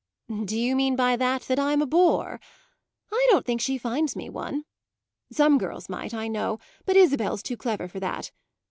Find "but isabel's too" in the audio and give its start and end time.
6.87-7.55